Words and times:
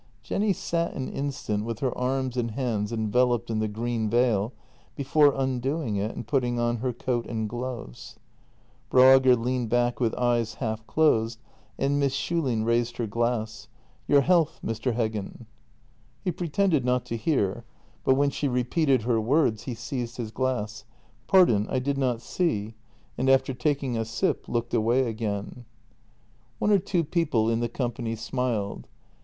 Jenny 0.23 0.51
sat 0.51 0.95
an 0.95 1.09
instant 1.09 1.63
with 1.63 1.77
her 1.77 1.95
arms 1.95 2.35
and 2.35 2.49
hands 2.49 2.91
enveloped 2.91 3.51
in 3.51 3.59
the 3.59 3.67
green 3.67 4.09
veil 4.09 4.51
before 4.95 5.31
undoing 5.35 5.95
it 5.95 6.15
and 6.15 6.25
putting 6.25 6.59
on 6.59 6.77
her 6.77 6.91
coat 6.91 7.27
and 7.27 7.47
gloves. 7.47 8.17
Broager 8.89 9.37
leaned 9.37 9.69
back 9.69 9.99
with 9.99 10.15
eyes 10.15 10.55
half 10.55 10.87
closed, 10.87 11.37
and 11.77 11.99
Miss 11.99 12.15
Schulin 12.15 12.65
raised 12.65 12.97
her 12.97 13.05
glass: 13.05 13.67
"Your 14.07 14.21
health, 14.21 14.59
Mr. 14.65 14.95
Heggen." 14.95 15.45
He 16.23 16.31
pretended 16.31 16.83
not 16.83 17.05
to 17.05 17.15
hear, 17.15 17.63
but 18.03 18.15
when 18.15 18.31
she 18.31 18.47
repeated 18.47 19.03
her 19.03 19.21
words 19.21 19.65
he 19.65 19.75
seized 19.75 20.17
his 20.17 20.31
glass: 20.31 20.83
"Pardon— 21.27 21.67
I 21.69 21.77
did 21.77 21.99
not 21.99 22.23
see"— 22.23 22.73
and, 23.19 23.29
after 23.29 23.53
taking 23.53 23.95
a 23.99 24.05
sip, 24.05 24.49
looked 24.49 24.73
away 24.73 25.01
again. 25.07 25.65
JENNY 26.57 26.57
258 26.57 26.57
One 26.57 26.71
or 26.71 26.79
two 26.79 27.03
people 27.03 27.49
in 27.51 27.59
the 27.59 27.69
company 27.69 28.15
smiled. 28.15 28.87